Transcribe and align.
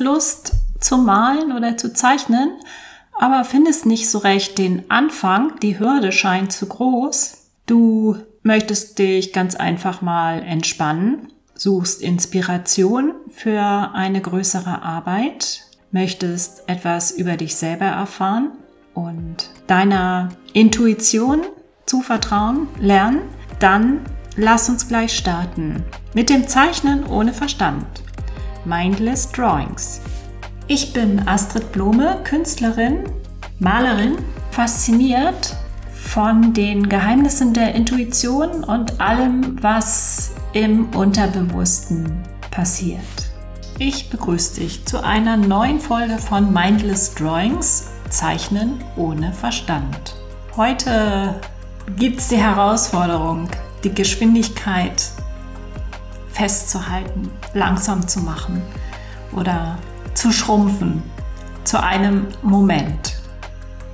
Lust 0.00 0.52
zu 0.80 0.98
malen 0.98 1.52
oder 1.52 1.76
zu 1.76 1.92
zeichnen, 1.92 2.50
aber 3.12 3.44
findest 3.44 3.86
nicht 3.86 4.08
so 4.08 4.18
recht 4.18 4.58
den 4.58 4.90
Anfang, 4.90 5.58
die 5.60 5.78
Hürde 5.78 6.12
scheint 6.12 6.52
zu 6.52 6.66
groß. 6.66 7.48
Du 7.66 8.16
möchtest 8.42 8.98
dich 8.98 9.32
ganz 9.32 9.54
einfach 9.56 10.00
mal 10.00 10.42
entspannen, 10.42 11.32
suchst 11.54 12.00
Inspiration 12.00 13.12
für 13.30 13.90
eine 13.92 14.20
größere 14.20 14.82
Arbeit, 14.82 15.62
möchtest 15.90 16.68
etwas 16.68 17.10
über 17.10 17.36
dich 17.36 17.56
selber 17.56 17.86
erfahren 17.86 18.52
und 18.94 19.50
deiner 19.66 20.30
Intuition 20.52 21.42
zuvertrauen, 21.86 22.68
lernen, 22.80 23.22
dann 23.58 24.00
lass 24.36 24.68
uns 24.68 24.86
gleich 24.86 25.16
starten 25.16 25.84
mit 26.14 26.30
dem 26.30 26.46
Zeichnen 26.46 27.04
ohne 27.06 27.32
Verstand. 27.32 27.86
Mindless 28.68 29.32
Drawings. 29.32 30.02
Ich 30.66 30.92
bin 30.92 31.26
Astrid 31.26 31.72
Blome, 31.72 32.20
Künstlerin, 32.22 33.04
Malerin, 33.58 34.18
fasziniert 34.50 35.56
von 35.94 36.52
den 36.52 36.86
Geheimnissen 36.86 37.54
der 37.54 37.74
Intuition 37.74 38.64
und 38.64 39.00
allem, 39.00 39.56
was 39.62 40.32
im 40.52 40.90
Unterbewussten 40.90 42.22
passiert. 42.50 43.00
Ich 43.78 44.10
begrüße 44.10 44.60
dich 44.60 44.84
zu 44.84 45.02
einer 45.02 45.38
neuen 45.38 45.80
Folge 45.80 46.18
von 46.18 46.52
Mindless 46.52 47.14
Drawings, 47.14 47.86
Zeichnen 48.10 48.84
ohne 48.96 49.32
Verstand. 49.32 50.14
Heute 50.56 51.40
gibt 51.96 52.18
es 52.18 52.28
die 52.28 52.36
Herausforderung, 52.36 53.48
die 53.82 53.94
Geschwindigkeit 53.94 55.10
festzuhalten, 56.38 57.30
langsam 57.52 58.06
zu 58.06 58.20
machen 58.20 58.62
oder 59.32 59.76
zu 60.14 60.30
schrumpfen 60.30 61.02
zu 61.64 61.82
einem 61.82 62.28
Moment. 62.42 63.16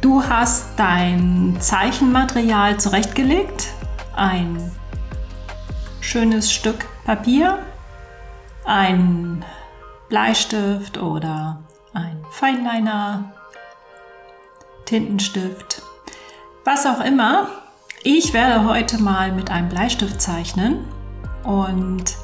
Du 0.03 0.23
hast 0.23 0.67
dein 0.77 1.57
Zeichenmaterial 1.59 2.79
zurechtgelegt, 2.79 3.69
ein 4.15 4.71
schönes 6.01 6.53
Stück 6.53 6.85
Papier, 7.07 7.61
ein 8.67 9.43
Bleistift 10.11 10.99
oder 10.99 11.61
ein 11.95 12.23
Feinliner, 12.31 13.33
Tintenstift, 14.85 15.81
was 16.65 16.85
auch 16.85 17.01
immer. 17.01 17.49
Ich 18.03 18.35
werde 18.35 18.69
heute 18.69 19.03
mal 19.03 19.33
mit 19.33 19.51
einem 19.51 19.71
Bleistift 19.71 20.21
zeichnen 20.21 20.87
und 21.43 22.17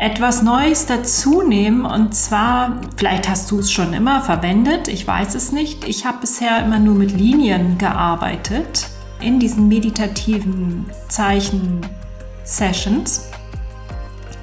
etwas 0.00 0.42
Neues 0.42 0.86
dazu 0.86 1.42
nehmen. 1.42 1.84
Und 1.84 2.14
zwar, 2.14 2.80
vielleicht 2.96 3.28
hast 3.28 3.50
du 3.50 3.58
es 3.58 3.72
schon 3.72 3.92
immer 3.92 4.22
verwendet, 4.22 4.88
ich 4.88 5.06
weiß 5.06 5.34
es 5.34 5.52
nicht. 5.52 5.86
Ich 5.86 6.06
habe 6.06 6.20
bisher 6.20 6.64
immer 6.64 6.78
nur 6.78 6.94
mit 6.94 7.12
Linien 7.12 7.76
gearbeitet 7.78 8.86
in 9.20 9.38
diesen 9.40 9.68
meditativen 9.68 10.86
Zeichen-Sessions. 11.08 13.28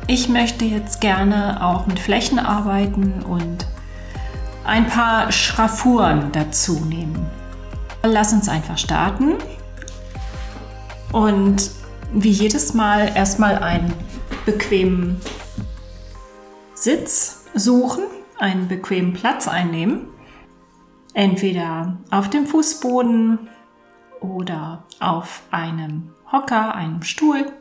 Ich 0.07 0.29
möchte 0.29 0.65
jetzt 0.65 1.01
gerne 1.01 1.63
auch 1.63 1.87
mit 1.87 1.97
Flächen 1.99 2.37
arbeiten 2.37 3.23
und 3.23 3.65
ein 4.65 4.85
paar 4.87 5.31
Schraffuren 5.31 6.31
dazu 6.31 6.79
nehmen. 6.81 7.25
Lass 8.03 8.33
uns 8.33 8.47
einfach 8.49 8.77
starten. 8.77 9.35
Und 11.11 11.71
wie 12.13 12.29
jedes 12.29 12.73
Mal 12.73 13.11
erstmal 13.15 13.57
einen 13.59 13.93
bequemen 14.45 15.19
Sitz 16.85 17.45
suchen, 17.55 18.03
einen 18.37 18.67
bequemen 18.67 19.13
Platz 19.13 19.47
einnehmen. 19.47 20.07
Entweder 21.15 21.97
auf 22.11 22.29
dem 22.29 22.45
Fußboden 22.45 23.49
oder 24.19 24.83
auf 24.99 25.41
einem 25.49 26.13
Hocker, 26.31 26.75
einem 26.75 27.01
Stuhl. 27.01 27.51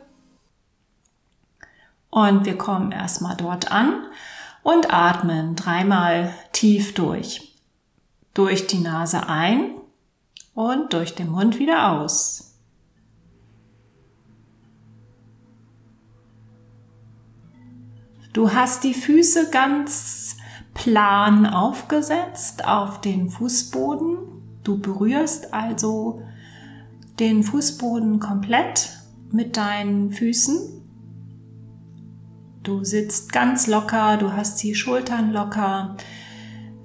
Und 2.11 2.45
wir 2.45 2.55
kommen 2.55 2.91
erstmal 2.91 3.35
dort 3.35 3.71
an 3.71 4.05
und 4.61 4.93
atmen 4.93 5.55
dreimal 5.55 6.31
tief 6.51 6.93
durch. 6.93 7.55
Durch 8.35 8.67
die 8.67 8.77
Nase 8.77 9.27
ein 9.27 9.71
und 10.53 10.93
durch 10.93 11.15
den 11.15 11.31
Mund 11.31 11.57
wieder 11.57 11.93
aus. 11.93 12.54
Du 18.35 18.51
hast 18.51 18.83
die 18.83 18.93
Füße 18.93 19.49
ganz 19.49 20.35
plan 20.73 21.45
aufgesetzt 21.45 22.67
auf 22.67 22.99
den 22.99 23.29
Fußboden. 23.29 24.17
Du 24.61 24.77
berührst 24.77 25.53
also 25.53 26.21
den 27.17 27.43
Fußboden 27.43 28.19
komplett 28.19 28.89
mit 29.31 29.55
deinen 29.55 30.11
Füßen. 30.11 30.83
Du 32.61 32.83
sitzt 32.83 33.31
ganz 33.31 33.67
locker, 33.67 34.17
du 34.17 34.33
hast 34.33 34.61
die 34.63 34.75
Schultern 34.75 35.31
locker 35.31 35.95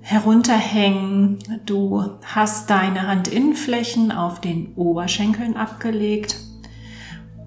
herunterhängen. 0.03 1.41
Du 1.67 2.11
hast 2.23 2.71
deine 2.71 3.09
Handinnenflächen 3.09 4.13
auf 4.13 4.41
den 4.41 4.77
Oberschenkeln 4.77 5.57
abgelegt. 5.57 6.37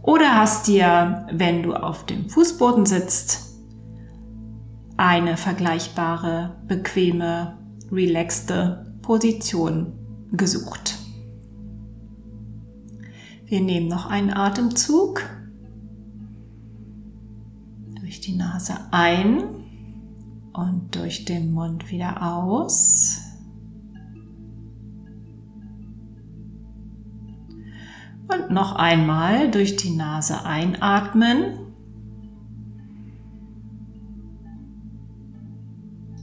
Oder 0.02 0.36
hast 0.36 0.68
dir, 0.68 1.26
wenn 1.32 1.64
du 1.64 1.74
auf 1.74 2.06
dem 2.06 2.30
Fußboden 2.30 2.86
sitzt, 2.86 3.53
eine 5.04 5.36
vergleichbare, 5.36 6.56
bequeme, 6.66 7.58
relaxte 7.92 8.96
Position 9.02 9.92
gesucht. 10.32 10.98
Wir 13.44 13.60
nehmen 13.60 13.90
noch 13.90 14.10
einen 14.10 14.32
Atemzug 14.32 15.22
durch 18.00 18.22
die 18.22 18.38
Nase 18.38 18.76
ein 18.92 19.44
und 20.54 20.96
durch 20.96 21.26
den 21.26 21.52
Mund 21.52 21.92
wieder 21.92 22.24
aus. 22.24 23.20
Und 28.34 28.52
noch 28.52 28.78
einmal 28.78 29.52
durch 29.52 29.76
die 29.76 29.92
Nase 29.98 30.46
einatmen 30.46 31.63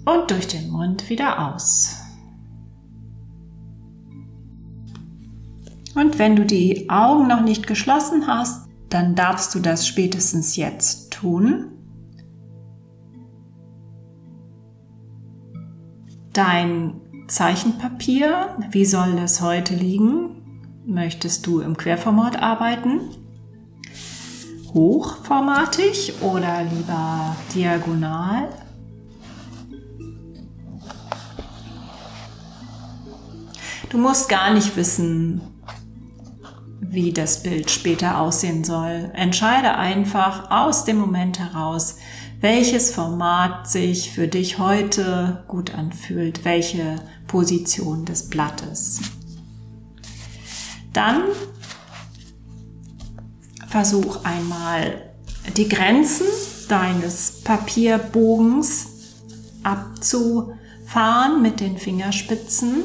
und 0.05 0.31
durch 0.31 0.47
den 0.49 0.71
Mund 0.71 1.09
wieder 1.09 1.53
aus. 1.53 1.97
Und 5.95 6.19
wenn 6.19 6.37
du 6.37 6.45
die 6.45 6.89
Augen 6.89 7.27
noch 7.27 7.43
nicht 7.43 7.67
geschlossen 7.67 8.27
hast, 8.27 8.69
dann 8.89 9.15
darfst 9.15 9.55
du 9.55 9.61
das 9.61 9.87
spätestens 9.87 10.57
jetzt 10.57 11.13
tun. 11.13 11.67
Dein 16.33 17.01
Zeichenpapier, 17.27 18.57
wie 18.71 18.85
soll 18.85 19.17
das 19.17 19.41
heute 19.41 19.75
liegen? 19.75 20.71
Möchtest 20.87 21.47
du 21.47 21.61
im 21.61 21.77
Querformat 21.77 22.41
arbeiten? 22.41 23.01
Hochformatig 24.73 26.15
oder 26.23 26.63
lieber 26.63 27.37
diagonal? 27.55 28.49
Du 33.91 33.99
musst 33.99 34.29
gar 34.29 34.55
nicht 34.55 34.77
wissen, 34.77 35.41
wie 36.81 37.13
das 37.13 37.43
Bild 37.43 37.73
später 37.73 38.21
aussehen 38.21 38.63
soll. 38.63 39.11
Entscheide 39.15 39.75
einfach 39.75 40.49
aus 40.53 40.85
dem 40.85 40.97
Moment 40.97 41.41
heraus, 41.41 41.97
welches 42.41 42.95
Format 42.95 43.69
sich 43.69 44.13
für 44.13 44.29
dich 44.29 44.61
heute 44.61 45.43
gut 45.49 45.75
anfühlt, 45.75 46.45
welche 46.45 47.03
Position 47.27 48.05
des 48.05 48.29
Blattes. 48.29 49.01
Dann 50.93 51.23
versuch 53.67 54.25
einmal 54.25 55.11
die 55.57 55.69
Grenzen 55.69 56.27
deines 56.69 57.43
Papierbogens 57.43 58.87
abzufahren 59.65 61.43
mit 61.43 61.59
den 61.59 61.77
Fingerspitzen 61.77 62.85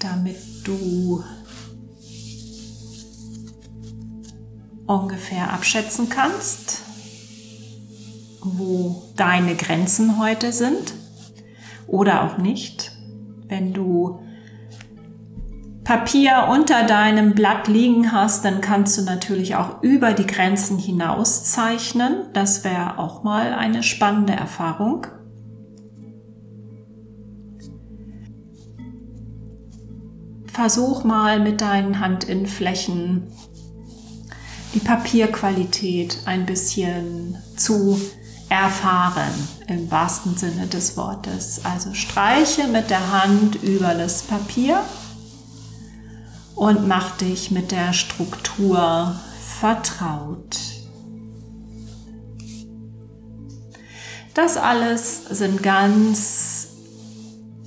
damit 0.00 0.36
du 0.64 1.22
ungefähr 4.86 5.52
abschätzen 5.52 6.08
kannst, 6.08 6.82
wo 8.42 9.04
deine 9.16 9.54
Grenzen 9.54 10.18
heute 10.18 10.52
sind 10.52 10.94
oder 11.86 12.24
auch 12.24 12.38
nicht. 12.38 12.92
Wenn 13.46 13.72
du 13.72 14.20
Papier 15.84 16.48
unter 16.50 16.84
deinem 16.84 17.34
Blatt 17.34 17.68
liegen 17.68 18.12
hast, 18.12 18.44
dann 18.44 18.60
kannst 18.60 18.96
du 18.96 19.02
natürlich 19.02 19.56
auch 19.56 19.82
über 19.82 20.12
die 20.12 20.26
Grenzen 20.26 20.78
hinaus 20.78 21.44
zeichnen. 21.44 22.26
Das 22.32 22.64
wäre 22.64 22.98
auch 22.98 23.22
mal 23.22 23.52
eine 23.52 23.82
spannende 23.82 24.32
Erfahrung. 24.32 25.06
Versuch 30.52 31.04
mal 31.04 31.40
mit 31.40 31.60
deinen 31.60 32.00
Handinnenflächen 32.00 33.32
die 34.74 34.80
Papierqualität 34.80 36.18
ein 36.26 36.46
bisschen 36.46 37.36
zu 37.56 38.00
erfahren 38.48 39.32
im 39.68 39.90
wahrsten 39.90 40.36
Sinne 40.36 40.66
des 40.66 40.96
Wortes. 40.96 41.64
Also 41.64 41.94
streiche 41.94 42.66
mit 42.66 42.90
der 42.90 43.12
Hand 43.22 43.62
über 43.62 43.94
das 43.94 44.22
Papier 44.22 44.82
und 46.54 46.86
mach 46.86 47.16
dich 47.16 47.50
mit 47.50 47.70
der 47.70 47.92
Struktur 47.92 49.14
vertraut. 49.60 50.58
Das 54.34 54.56
alles 54.56 55.24
sind 55.30 55.62
ganz 55.62 56.68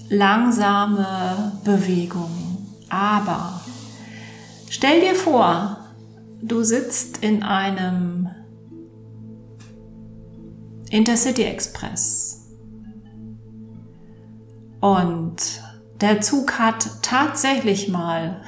langsame 0.10 1.54
Bewegungen. 1.64 2.53
Aber 2.94 3.60
stell 4.70 5.02
dir 5.02 5.16
vor, 5.16 5.80
du 6.44 6.62
sitzt 6.62 7.24
in 7.24 7.42
einem 7.42 8.30
Intercity 10.92 11.42
Express 11.42 12.52
und 14.80 15.38
der 16.02 16.22
Zug 16.22 16.60
hat 16.60 16.88
tatsächlich 17.02 17.90
mal 17.90 18.44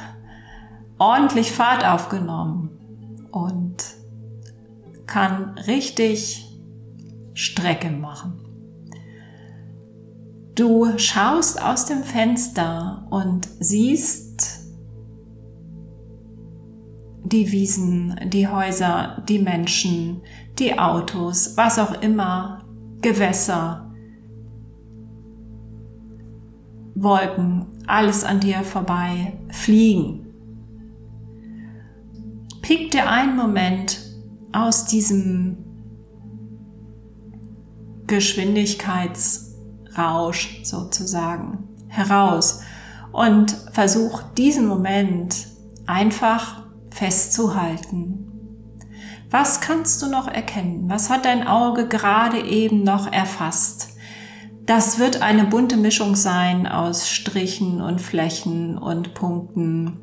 ordentlich 0.99 1.51
Fahrt 1.51 1.83
aufgenommen 1.83 2.69
und 3.31 3.77
kann 5.07 5.57
richtig 5.65 6.55
Strecke 7.33 7.89
machen. 7.89 8.45
Du 10.53 10.99
schaust 10.99 11.59
aus 11.61 11.87
dem 11.87 12.03
Fenster 12.03 13.07
und 13.09 13.49
siehst 13.59 14.24
die 17.25 17.51
Wiesen, 17.51 18.15
die 18.27 18.47
Häuser, 18.47 19.21
die 19.27 19.39
Menschen, 19.39 20.21
die 20.59 20.77
Autos, 20.77 21.57
was 21.57 21.79
auch 21.79 21.99
immer, 22.01 22.63
Gewässer, 23.01 23.91
Wolken, 26.95 27.65
alles 27.87 28.23
an 28.23 28.39
dir 28.39 28.61
vorbei 28.63 29.33
fliegen. 29.49 30.21
Pick 32.61 32.91
dir 32.91 33.09
einen 33.09 33.35
Moment 33.35 33.99
aus 34.51 34.85
diesem 34.85 35.57
Geschwindigkeitsrausch 38.07 40.61
sozusagen 40.63 41.67
heraus 41.87 42.61
und 43.11 43.51
versuch 43.71 44.21
diesen 44.37 44.67
Moment 44.67 45.47
einfach 45.85 46.64
festzuhalten. 46.95 48.31
Was 49.29 49.59
kannst 49.59 50.01
du 50.01 50.07
noch 50.07 50.29
erkennen? 50.29 50.85
Was 50.87 51.09
hat 51.09 51.25
dein 51.25 51.45
Auge 51.45 51.89
gerade 51.89 52.39
eben 52.39 52.83
noch 52.83 53.11
erfasst? 53.11 53.97
Das 54.65 54.97
wird 54.97 55.21
eine 55.21 55.43
bunte 55.43 55.75
Mischung 55.75 56.15
sein 56.15 56.65
aus 56.67 57.09
Strichen 57.09 57.81
und 57.81 58.01
Flächen 58.01 58.77
und 58.77 59.13
Punkten. 59.13 59.99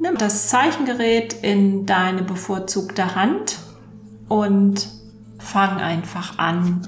Nimm 0.00 0.18
das 0.18 0.48
Zeichengerät 0.48 1.34
in 1.42 1.86
deine 1.86 2.22
bevorzugte 2.22 3.14
Hand 3.14 3.58
und 4.28 4.88
fang 5.38 5.78
einfach 5.78 6.38
an, 6.38 6.82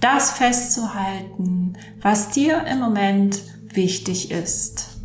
das 0.00 0.30
festzuhalten, 0.30 1.76
was 2.00 2.30
dir 2.30 2.64
im 2.70 2.78
Moment 2.78 3.42
wichtig 3.74 4.30
ist. 4.30 4.95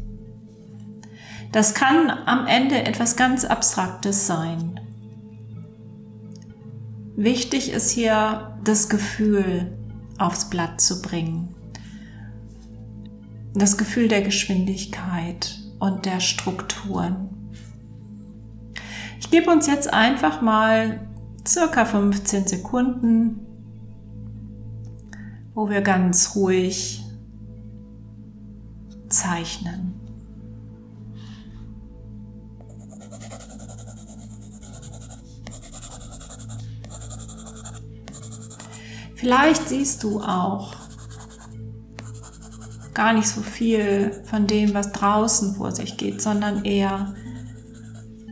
Das 1.51 1.73
kann 1.73 2.09
am 2.09 2.47
Ende 2.47 2.83
etwas 2.83 3.17
ganz 3.17 3.43
Abstraktes 3.43 4.25
sein. 4.25 4.79
Wichtig 7.17 7.71
ist 7.71 7.91
hier 7.91 8.57
das 8.63 8.87
Gefühl 8.87 9.77
aufs 10.17 10.49
Blatt 10.49 10.79
zu 10.79 11.01
bringen. 11.01 11.53
Das 13.53 13.77
Gefühl 13.77 14.07
der 14.07 14.21
Geschwindigkeit 14.21 15.59
und 15.79 16.05
der 16.05 16.21
Strukturen. 16.21 17.29
Ich 19.19 19.29
gebe 19.29 19.51
uns 19.51 19.67
jetzt 19.67 19.91
einfach 19.91 20.41
mal 20.41 21.07
circa 21.45 21.83
15 21.83 22.47
Sekunden, 22.47 23.39
wo 25.53 25.69
wir 25.69 25.81
ganz 25.81 26.35
ruhig 26.35 27.03
zeichnen. 29.09 30.00
Vielleicht 39.21 39.69
siehst 39.69 40.01
du 40.01 40.19
auch 40.19 40.73
gar 42.95 43.13
nicht 43.13 43.27
so 43.27 43.41
viel 43.41 44.19
von 44.25 44.47
dem, 44.47 44.73
was 44.73 44.91
draußen 44.93 45.53
vor 45.57 45.71
sich 45.71 45.95
geht, 45.95 46.23
sondern 46.23 46.65
eher 46.65 47.13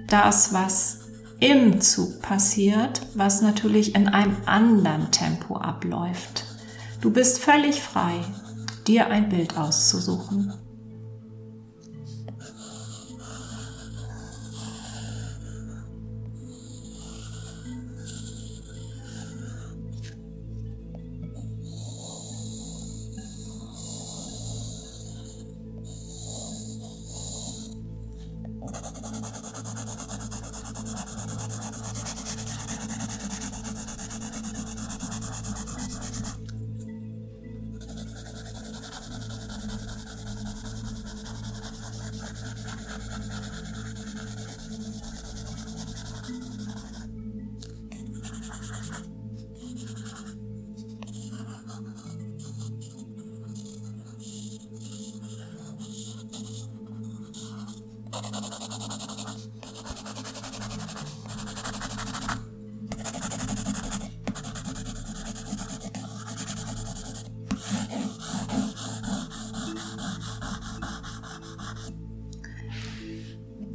das, 0.08 0.52
was 0.52 1.02
im 1.40 1.80
Zug 1.80 2.24
passiert, 2.24 3.06
was 3.14 3.44
natürlich 3.44 3.94
in 3.94 4.08
einem 4.08 4.36
anderen 4.48 5.12
Tempo 5.12 5.58
abläuft. 5.58 6.46
Du 7.02 7.12
bist 7.12 7.38
völlig 7.38 7.80
frei, 7.80 8.16
dir 8.88 9.12
ein 9.12 9.30
Bild 9.30 9.58
auszusuchen. 9.58 10.56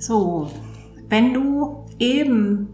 So, 0.07 0.51
wenn 1.09 1.33
du 1.33 1.87
eben 1.99 2.69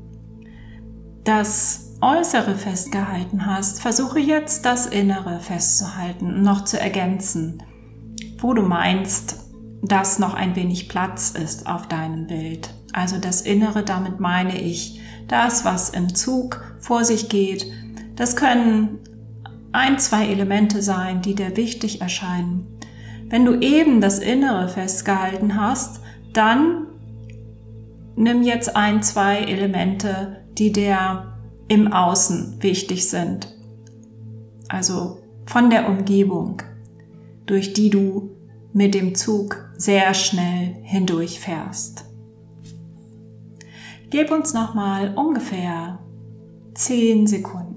das 1.23 1.97
Äußere 2.01 2.57
festgehalten 2.57 3.47
hast, 3.47 3.81
versuche 3.81 4.19
jetzt 4.19 4.65
das 4.65 4.87
Innere 4.87 5.39
festzuhalten 5.39 6.27
und 6.27 6.43
noch 6.43 6.65
zu 6.65 6.81
ergänzen, 6.81 7.63
wo 8.41 8.53
du 8.53 8.63
meinst, 8.63 9.40
dass 9.83 10.19
noch 10.19 10.35
ein 10.35 10.57
wenig 10.57 10.89
Platz 10.89 11.31
ist 11.31 11.67
auf 11.67 11.89
deinem 11.89 12.27
Bild. 12.27 12.75
Also 12.93 13.19
das 13.19 13.43
Innere, 13.43 13.83
damit 13.83 14.21
meine 14.21 14.61
ich 14.61 15.01
das, 15.29 15.65
was 15.65 15.91
im 15.91 16.15
Zug 16.15 16.63
vor 16.81 17.05
sich 17.05 17.29
geht. 17.29 17.67
Das 18.17 18.37
können 18.37 18.99
ein, 19.73 19.99
zwei 19.99 20.27
Elemente 20.27 20.83
sein, 20.83 21.23
die 21.23 21.35
dir 21.35 21.57
wichtig 21.57 22.01
erscheinen. 22.01 22.67
Wenn 23.29 23.45
du 23.45 23.61
eben 23.61 24.01
das 24.01 24.19
Innere 24.19 24.69
festgehalten 24.69 25.59
hast, 25.59 26.01
dann 26.33 26.87
nimm 28.17 28.43
jetzt 28.43 28.77
ein, 28.77 29.03
zwei 29.03 29.39
Elemente, 29.39 30.45
die 30.59 30.73
dir 30.73 31.33
im 31.69 31.93
Außen 31.93 32.57
wichtig 32.61 33.09
sind. 33.09 33.55
Also 34.69 35.19
von 35.47 35.71
der 35.71 35.89
Umgebung, 35.89 36.63
durch 37.47 37.73
die 37.73 37.91
du 37.91 38.31
mit 38.73 38.95
dem 38.95 39.15
Zug 39.15 39.71
sehr 39.77 40.15
schnell 40.15 40.77
hindurchfährst. 40.83 42.05
Gib 44.11 44.31
uns 44.31 44.55
nochmal 44.55 45.15
ungefähr 45.17 45.99
10 46.75 47.27
Sekunden. 47.27 47.70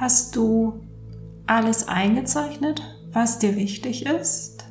Hast 0.00 0.34
du 0.34 0.80
alles 1.46 1.86
eingezeichnet, 1.86 2.80
was 3.12 3.38
dir 3.38 3.54
wichtig 3.54 4.06
ist? 4.06 4.64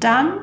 Dann 0.00 0.38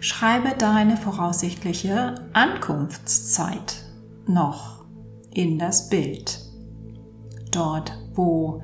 schreibe 0.00 0.56
deine 0.58 0.96
voraussichtliche 0.96 2.16
Ankunftszeit 2.32 3.84
noch 4.26 4.84
in 5.32 5.60
das 5.60 5.88
Bild. 5.88 6.40
Dort, 7.52 7.96
wo 8.14 8.62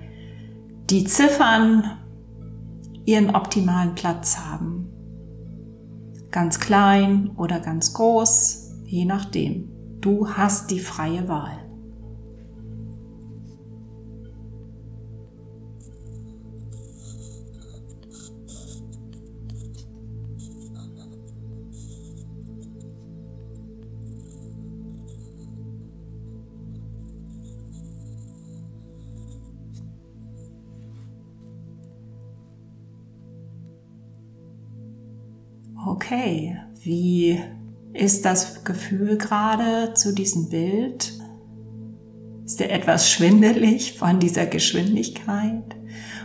die 0.91 1.05
Ziffern 1.05 1.97
ihren 3.05 3.37
optimalen 3.37 3.95
Platz 3.95 4.37
haben 4.37 4.78
ganz 6.39 6.61
klein 6.61 7.33
oder 7.37 7.59
ganz 7.59 7.95
groß, 7.95 8.71
je 8.85 9.05
nachdem. 9.05 9.71
Du 10.01 10.29
hast 10.29 10.71
die 10.71 10.79
freie 10.79 11.27
Wahl. 11.27 11.68
Okay, 35.99 36.57
wie 36.81 37.41
ist 37.93 38.25
das 38.25 38.63
Gefühl 38.63 39.19
gerade 39.19 39.95
zu 39.95 40.15
diesem 40.15 40.49
Bild? 40.49 41.13
Ist 42.45 42.61
dir 42.61 42.71
etwas 42.71 43.11
schwindelig 43.11 43.99
von 43.99 44.21
dieser 44.21 44.47
Geschwindigkeit? 44.47 45.75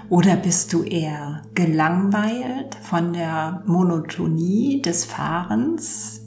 Oder 0.10 0.36
bist 0.36 0.74
du 0.74 0.84
eher 0.84 1.42
gelangweilt 1.56 2.75
von 2.84 3.13
der 3.13 3.63
Monotonie 3.65 4.80
des 4.84 5.06
Fahrens? 5.06 6.22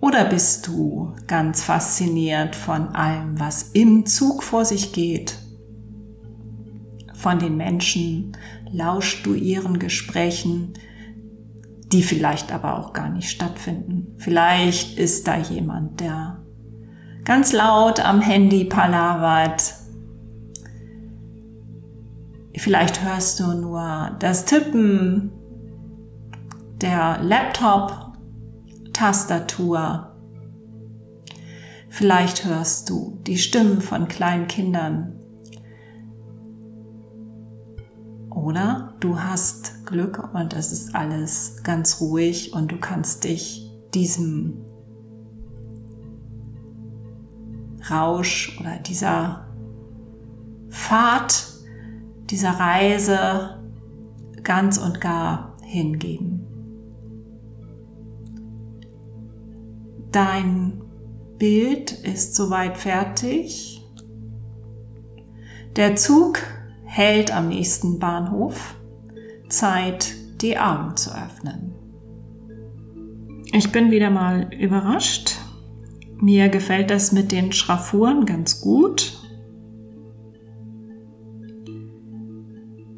Oder 0.00 0.24
bist 0.26 0.68
du 0.68 1.14
ganz 1.26 1.64
fasziniert 1.64 2.54
von 2.54 2.90
allem, 2.90 3.40
was 3.40 3.70
im 3.72 4.06
Zug 4.06 4.44
vor 4.44 4.64
sich 4.64 4.92
geht? 4.92 5.36
Von 7.12 7.40
den 7.40 7.56
Menschen, 7.56 8.36
lauschst 8.76 9.24
du 9.24 9.34
ihren 9.34 9.78
Gesprächen, 9.78 10.74
die 11.92 12.02
vielleicht 12.02 12.52
aber 12.52 12.78
auch 12.78 12.92
gar 12.92 13.08
nicht 13.08 13.30
stattfinden. 13.30 14.16
Vielleicht 14.18 14.98
ist 14.98 15.26
da 15.26 15.38
jemand, 15.38 16.00
der 16.00 16.44
ganz 17.24 17.52
laut 17.52 18.00
am 18.00 18.20
Handy 18.20 18.64
palavert. 18.64 19.72
Vielleicht 22.56 23.04
hörst 23.04 23.40
du 23.40 23.54
nur 23.54 24.10
das 24.18 24.44
Tippen 24.44 25.32
der 26.80 27.20
Laptop-Tastatur. 27.22 30.12
Vielleicht 31.88 32.44
hörst 32.44 32.90
du 32.90 33.20
die 33.26 33.38
Stimmen 33.38 33.80
von 33.80 34.08
kleinen 34.08 34.48
Kindern. 34.48 35.15
Oder 38.36 38.92
du 39.00 39.18
hast 39.18 39.86
Glück 39.86 40.34
und 40.34 40.52
es 40.52 40.70
ist 40.70 40.94
alles 40.94 41.62
ganz 41.62 42.02
ruhig 42.02 42.52
und 42.52 42.70
du 42.70 42.76
kannst 42.76 43.24
dich 43.24 43.72
diesem 43.94 44.58
Rausch 47.90 48.58
oder 48.60 48.76
dieser 48.80 49.46
Fahrt, 50.68 51.46
dieser 52.28 52.50
Reise 52.50 53.58
ganz 54.42 54.76
und 54.76 55.00
gar 55.00 55.56
hingeben. 55.62 56.46
Dein 60.12 60.82
Bild 61.38 61.90
ist 61.90 62.34
soweit 62.34 62.76
fertig. 62.76 63.82
Der 65.76 65.96
Zug 65.96 66.38
hält 66.96 67.30
am 67.30 67.48
nächsten 67.48 67.98
Bahnhof. 67.98 68.74
Zeit, 69.50 70.14
die 70.40 70.58
Augen 70.58 70.96
zu 70.96 71.10
öffnen. 71.10 71.74
Ich 73.52 73.70
bin 73.70 73.90
wieder 73.90 74.08
mal 74.08 74.48
überrascht. 74.58 75.36
Mir 76.18 76.48
gefällt 76.48 76.90
das 76.90 77.12
mit 77.12 77.32
den 77.32 77.52
Schraffuren 77.52 78.24
ganz 78.24 78.62
gut. 78.62 79.12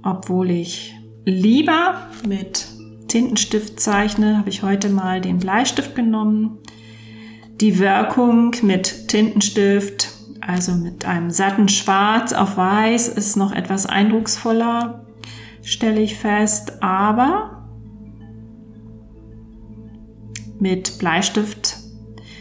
Obwohl 0.05 0.52
ich 0.52 0.95
lieber 1.25 2.07
mit 2.26 2.69
Tintenstift 3.09 3.81
zeichne, 3.81 4.38
habe 4.38 4.49
ich 4.49 4.62
heute 4.62 4.90
mal 4.90 5.21
den 5.21 5.38
Bleistift 5.38 5.97
genommen. 5.97 6.59
Die 7.61 7.81
Wirkung 7.81 8.55
mit 8.62 9.09
Tintenstift, 9.09 10.17
also 10.49 10.73
mit 10.73 11.05
einem 11.05 11.31
satten 11.31 11.69
Schwarz 11.69 12.33
auf 12.33 12.57
Weiß, 12.57 13.09
ist 13.09 13.37
noch 13.37 13.52
etwas 13.52 13.85
eindrucksvoller 13.85 15.05
stelle 15.61 16.00
ich 16.00 16.17
fest, 16.17 16.83
aber 16.83 17.69
mit 20.59 20.99
Bleistift 20.99 21.76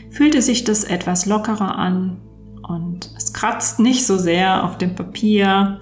fühlte 0.09 0.41
sich 0.41 0.63
das 0.63 0.85
etwas 0.85 1.25
lockerer 1.25 1.77
an 1.77 2.21
und 2.65 3.11
es 3.17 3.33
kratzt 3.33 3.79
nicht 3.79 4.05
so 4.05 4.17
sehr 4.17 4.63
auf 4.63 4.77
dem 4.77 4.95
Papier. 4.95 5.81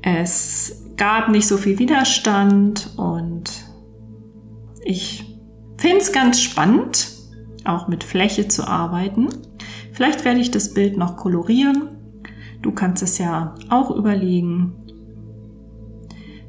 Es 0.00 0.82
gab 0.96 1.28
nicht 1.28 1.46
so 1.46 1.58
viel 1.58 1.78
Widerstand 1.78 2.88
und 2.96 3.50
ich 4.82 5.36
finde 5.76 5.98
es 5.98 6.10
ganz 6.10 6.40
spannend, 6.40 7.08
auch 7.64 7.86
mit 7.86 8.02
Fläche 8.02 8.48
zu 8.48 8.66
arbeiten. 8.66 9.28
Vielleicht 10.02 10.24
werde 10.24 10.40
ich 10.40 10.50
das 10.50 10.74
Bild 10.74 10.96
noch 10.96 11.16
kolorieren. 11.16 11.90
Du 12.60 12.72
kannst 12.72 13.04
es 13.04 13.18
ja 13.18 13.54
auch 13.70 13.92
überlegen, 13.92 14.74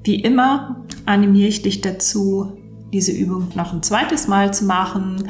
wie 0.03 0.15
immer 0.15 0.83
animiere 1.05 1.49
ich 1.49 1.61
dich 1.61 1.79
dazu, 1.81 2.57
diese 2.91 3.11
Übung 3.11 3.49
noch 3.53 3.71
ein 3.71 3.83
zweites 3.83 4.27
Mal 4.27 4.51
zu 4.55 4.65
machen, 4.65 5.29